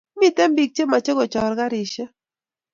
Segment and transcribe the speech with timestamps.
[0.19, 2.11] Miten pik che mache kochor karishek